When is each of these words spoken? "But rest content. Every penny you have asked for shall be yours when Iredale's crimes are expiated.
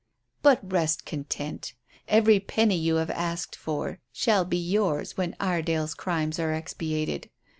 "But 0.41 0.61
rest 0.63 1.05
content. 1.05 1.75
Every 2.07 2.39
penny 2.39 2.75
you 2.75 2.95
have 2.95 3.11
asked 3.11 3.55
for 3.55 3.99
shall 4.11 4.45
be 4.45 4.57
yours 4.57 5.15
when 5.15 5.35
Iredale's 5.39 5.93
crimes 5.93 6.39
are 6.39 6.53
expiated. 6.55 7.29